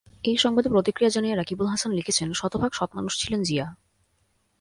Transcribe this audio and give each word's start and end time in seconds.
এই 0.23 0.37
সংবাদে 0.37 0.69
প্রতিক্রিয়া 0.69 1.13
জানিয়ে 1.15 1.35
রাকিবুল 1.35 1.67
হাসান 1.67 1.91
লিখেছেন 1.95 2.27
শতভাগ 2.33 2.71
সৎ 2.73 2.89
মানুষ 2.95 3.13
ছিলেন 3.21 3.41
জিয়া। 3.43 3.67